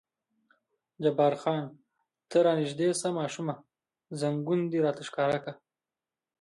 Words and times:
جبار 1.03 1.33
خان: 1.41 1.63
ته 2.29 2.37
را 2.45 2.51
نږدې 2.59 2.87
شه 2.99 3.09
ماشومه، 3.19 3.55
زنګون 4.19 4.59
دې 4.71 4.79
راته 4.85 5.01
ښکاره 5.09 5.37
کړه. 5.43 5.53